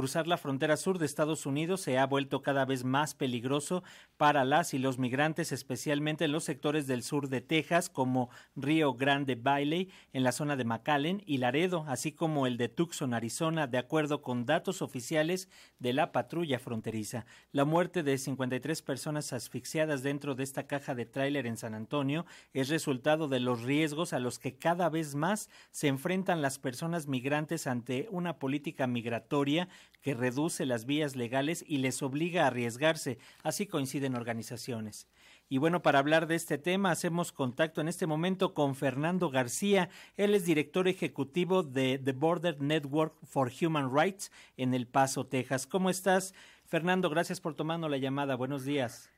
[0.00, 3.82] cruzar la frontera sur de Estados Unidos se ha vuelto cada vez más peligroso
[4.16, 8.94] para las y los migrantes, especialmente en los sectores del sur de Texas, como Río
[8.94, 13.66] Grande Valley, en la zona de McAllen y Laredo, así como el de Tucson, Arizona,
[13.66, 17.26] de acuerdo con datos oficiales de la patrulla fronteriza.
[17.52, 22.24] La muerte de 53 personas asfixiadas dentro de esta caja de tráiler en San Antonio
[22.54, 27.06] es resultado de los riesgos a los que cada vez más se enfrentan las personas
[27.06, 29.68] migrantes ante una política migratoria
[30.02, 33.18] que reduce las vías legales y les obliga a arriesgarse.
[33.42, 35.08] Así coinciden organizaciones.
[35.52, 39.90] Y bueno, para hablar de este tema, hacemos contacto en este momento con Fernando García.
[40.16, 45.66] Él es director ejecutivo de The Border Network for Human Rights en El Paso, Texas.
[45.66, 46.34] ¿Cómo estás,
[46.66, 47.10] Fernando?
[47.10, 48.36] Gracias por tomarnos la llamada.
[48.36, 49.10] Buenos días.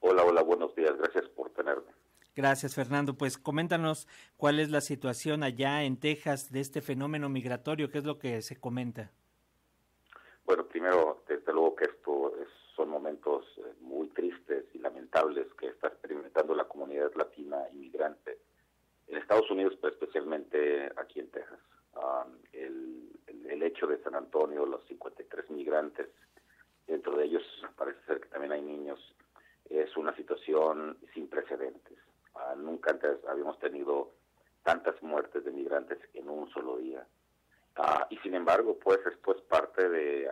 [0.00, 0.96] Hola, hola, buenos días.
[0.98, 1.92] Gracias por tenerme.
[2.34, 3.14] Gracias, Fernando.
[3.16, 8.04] Pues coméntanos cuál es la situación allá en Texas de este fenómeno migratorio, qué es
[8.04, 9.12] lo que se comenta.
[10.78, 12.34] Primero, desde luego que esto
[12.76, 18.38] son momentos eh, muy tristes y lamentables que está experimentando la comunidad latina inmigrante
[19.08, 21.58] en Estados Unidos, pero especialmente aquí en Texas.
[22.52, 26.10] el, el, hecho de San Antonio, los 53 migrantes,
[26.86, 27.42] dentro de ellos
[27.74, 29.00] parece ser que también hay niños,
[29.68, 31.98] es una situación sin precedentes.
[32.36, 34.12] Ah, nunca antes habíamos tenido
[34.62, 37.04] tantas muertes de migrantes en un solo día.
[37.80, 40.28] Ah, y sin embargo, pues esto es parte de,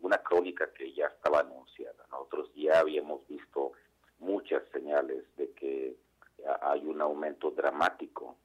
[0.00, 2.06] una crónica que ya estaba anunciada.
[2.10, 3.72] Nosotros ya habíamos visto
[4.18, 5.96] muchas señales de que
[6.62, 8.36] hay un aumento dramático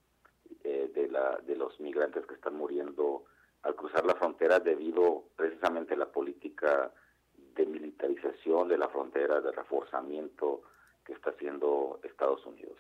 [0.65, 3.23] eh, de, la, de los migrantes que están muriendo
[3.61, 6.91] al cruzar la frontera debido precisamente a la política
[7.37, 10.63] de militarización de la frontera, de reforzamiento
[11.05, 12.77] que está haciendo Estados Unidos.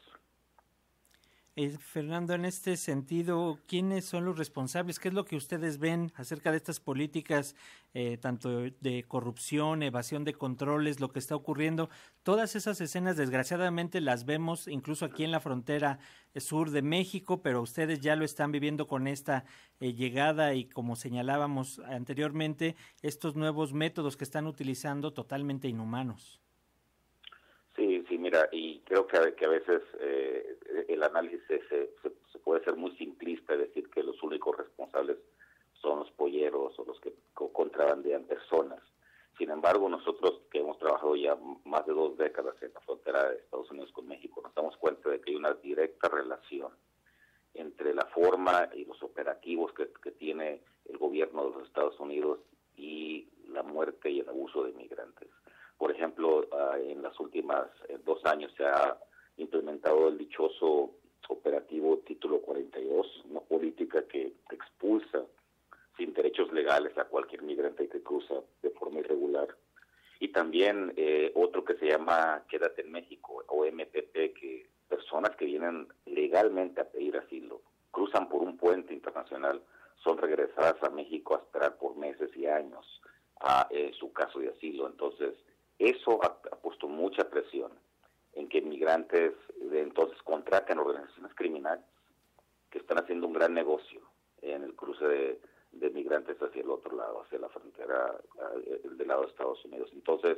[1.57, 4.99] Eh, Fernando, en este sentido, ¿quiénes son los responsables?
[4.99, 7.55] ¿Qué es lo que ustedes ven acerca de estas políticas,
[7.93, 11.89] eh, tanto de corrupción, evasión de controles, lo que está ocurriendo?
[12.23, 15.99] Todas esas escenas, desgraciadamente, las vemos incluso aquí en la frontera
[16.35, 19.45] sur de México, pero ustedes ya lo están viviendo con esta
[19.79, 26.41] eh, llegada y, como señalábamos anteriormente, estos nuevos métodos que están utilizando totalmente inhumanos.
[28.15, 32.77] Sí, mira, y creo que, que a veces eh, el análisis se, se, puede ser
[32.77, 35.17] muy simplista, decir que los únicos responsables
[35.81, 38.79] son los polleros o los que contrabandean personas.
[39.37, 43.35] Sin embargo, nosotros que hemos trabajado ya más de dos décadas en la frontera de
[43.35, 46.71] Estados Unidos con México, nos damos cuenta de que hay una directa relación
[47.53, 52.39] entre la forma y los operativos que, que tiene el gobierno de los Estados Unidos
[52.77, 55.27] y la muerte y el abuso de migrantes.
[56.77, 58.97] En las últimas eh, dos años se ha
[59.37, 60.91] implementado el dichoso
[61.29, 65.23] operativo Título 42, una política que expulsa
[65.97, 69.47] sin derechos legales a cualquier migrante que cruza de forma irregular.
[70.19, 75.45] Y también eh, otro que se llama Quédate en México, o MPP, que personas que
[75.45, 79.61] vienen legalmente a pedir asilo, cruzan por un puente internacional,
[80.03, 82.85] son regresadas a México a esperar por meses y años
[83.41, 84.87] a eh, su caso de asilo.
[84.87, 85.33] Entonces,
[85.79, 87.71] eso ha, puesto mucha presión
[88.33, 91.85] en que migrantes de entonces contraten organizaciones criminales
[92.69, 94.01] que están haciendo un gran negocio
[94.41, 95.39] en el cruce de,
[95.91, 98.15] migrantes hacia el otro lado, hacia la frontera
[98.83, 99.89] del lado de Estados Unidos.
[99.93, 100.37] Entonces,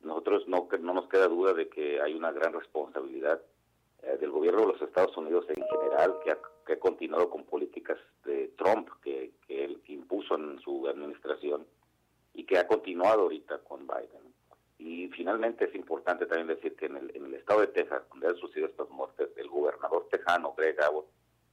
[0.00, 3.40] nosotros no, no nos queda duda de que hay una gran responsabilidad
[4.02, 7.44] eh, del gobierno de los Estados Unidos en general, que ha, que ha continuado con
[7.44, 11.66] políticas de Trump que, que él impuso en su administración
[12.34, 14.34] y que ha continuado ahorita con Biden.
[14.84, 18.68] Y finalmente es importante también decir que en el, estado de Texas, donde han sucedido
[18.68, 21.06] estas muertes, el gobernador tejano, Greg Abbott,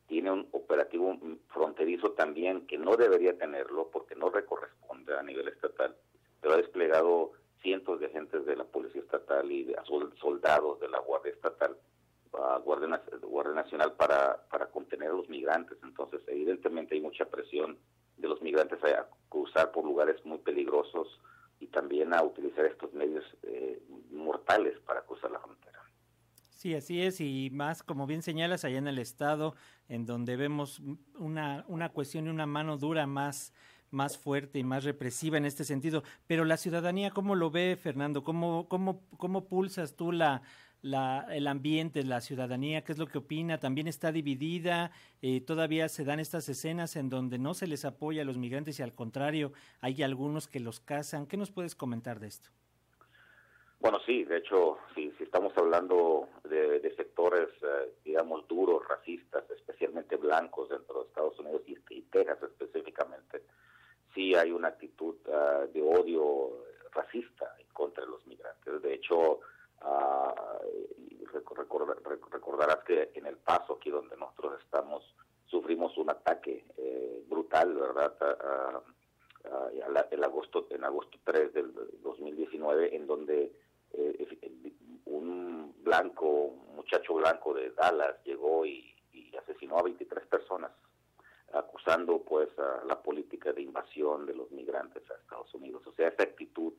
[0.06, 5.48] tiene un operativo fronterizo también que no debería tenerlo porque no le corresponde a nivel
[5.48, 5.96] estatal,
[6.42, 7.32] pero ha desplegado
[7.62, 9.78] cientos de agentes de la Policía Estatal y de
[10.20, 11.78] soldados de la Guardia Estatal,
[12.34, 15.78] Guardia, Guardia Nacional para, para contener a los migrantes.
[15.84, 17.78] Entonces, evidentemente hay mucha presión
[18.18, 21.18] de los migrantes a cruzar por lugares muy peligrosos
[21.62, 23.82] y también a utilizar estos medios eh,
[24.12, 25.80] mortales para cruzar la frontera.
[26.50, 29.56] Sí, así es, y más, como bien señalas, allá en el Estado,
[29.88, 30.82] en donde vemos
[31.18, 33.54] una, una cuestión y una mano dura más,
[33.90, 36.04] más fuerte y más represiva en este sentido.
[36.28, 38.24] Pero la ciudadanía, ¿cómo lo ve, Fernando?
[38.24, 40.44] ¿Cómo, cómo, cómo pulsas tú la,
[40.82, 44.92] la, el ambiente, la ciudadanía, qué es lo que opina, también está dividida,
[45.22, 48.80] eh, todavía se dan estas escenas en donde no se les apoya a los migrantes
[48.80, 51.28] y al contrario, hay algunos que los cazan.
[51.28, 52.50] ¿Qué nos puedes comentar de esto?
[53.80, 60.70] Bueno, sí, de hecho, si, estamos hablando de, sectores, eh, digamos, duros, racistas, especialmente blancos
[60.70, 63.42] dentro de Estados Unidos y, y Texas específicamente,
[64.14, 66.52] sí hay una actitud ah, de odio
[66.94, 68.26] racista contra los
[71.80, 75.04] recordarás que en El Paso, aquí donde nosotros estamos,
[75.46, 78.14] sufrimos un ataque eh, brutal, ¿verdad?
[80.12, 83.52] el agosto, en agosto 3 del 2019, en donde
[83.94, 84.28] eh,
[85.06, 88.88] un blanco, un muchacho blanco de Dallas llegó y,
[89.38, 90.72] asesinó a 23 personas,
[91.54, 95.82] acusando pues a la política de invasión de los migrantes a Estados Unidos.
[95.88, 96.74] O sea, esa actitud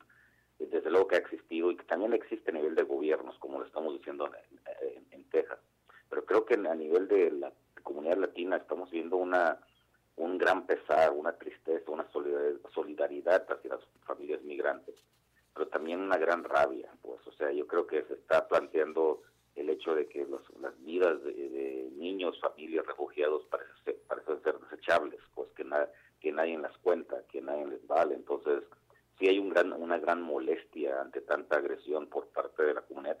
[0.59, 3.65] desde luego que ha existido y que también existe a nivel de gobiernos, como lo
[3.65, 4.29] estamos diciendo
[6.33, 7.53] creo que a nivel de la
[7.83, 9.59] comunidad latina estamos viendo una
[10.15, 14.95] un gran pesar, una tristeza, una solidaridad hacia las familias migrantes,
[15.53, 19.21] pero también una gran rabia, pues, o sea, yo creo que se está planteando
[19.55, 20.27] el hecho de que
[20.61, 25.65] las vidas de, niños, familias, refugiados parecen, parecen ser desechables, pues que,
[26.19, 28.63] que nadie las cuenta, que nadie les vale, entonces
[29.17, 33.17] sí hay un gran, una gran molestia ante tanta agresión por parte de la comunidad.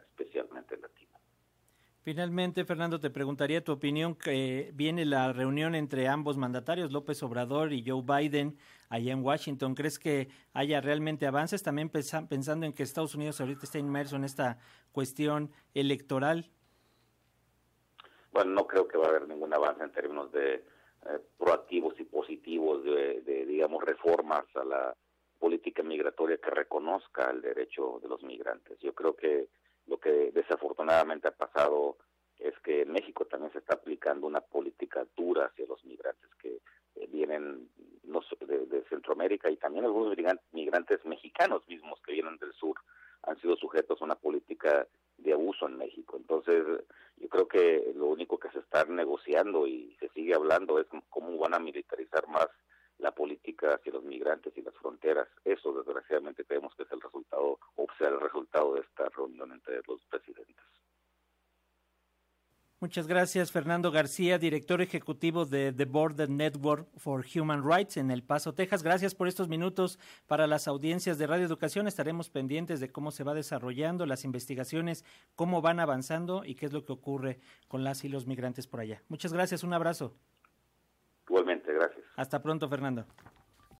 [2.03, 7.71] Finalmente, Fernando, te preguntaría tu opinión que viene la reunión entre ambos mandatarios, López Obrador
[7.71, 8.57] y Joe Biden,
[8.89, 9.73] allá en Washington.
[9.73, 11.63] ¿Crees que haya realmente avances?
[11.63, 14.57] También pensando en que Estados Unidos ahorita está inmerso en esta
[14.91, 16.51] cuestión electoral.
[18.33, 20.63] Bueno, no creo que va a haber ningún avance en términos de eh,
[21.37, 24.93] proactivos y positivos de, digamos, reformas a la
[25.39, 28.77] política migratoria que reconozca el derecho de los migrantes.
[28.81, 29.47] Yo creo que
[29.87, 31.97] lo que desafortunadamente ha pasado
[32.39, 36.59] es que en México también se está aplicando una política dura hacia los migrantes que
[36.95, 37.69] eh, vienen
[38.41, 40.15] de, de, Centroamérica y también algunos
[40.51, 42.75] migrantes mexicanos mismos que vienen del sur
[43.23, 44.87] han sido sujetos a una política
[45.17, 46.17] de abuso en México.
[46.17, 46.63] Entonces,
[47.17, 51.37] yo creo que lo único que se está negociando y se sigue hablando es cómo
[51.37, 52.47] van a militarizar más
[53.03, 55.27] la política hacia los migrantes y las fronteras.
[55.43, 59.81] Eso, desgraciadamente, creemos que es el resultado, o sea, el resultado de esta reunión entre
[59.87, 60.55] los presidentes.
[62.79, 68.23] Muchas gracias, Fernando García, director ejecutivo de The Border Network for Human Rights en El
[68.23, 68.83] Paso, Texas.
[68.83, 71.87] Gracias por estos minutos para las audiencias de Radio Educación.
[71.87, 75.05] Estaremos pendientes de cómo se va desarrollando las investigaciones,
[75.35, 77.39] cómo van avanzando y qué es lo que ocurre
[77.69, 79.01] con las y los migrantes por allá.
[79.07, 80.17] Muchas gracias, un abrazo.
[82.15, 83.05] Hasta pronto, Fernando.